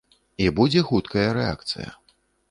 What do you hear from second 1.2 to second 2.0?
рэакцыя.